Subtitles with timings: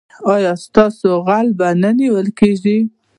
[0.33, 2.77] ایا ستاسو غل به نه نیول کیږي؟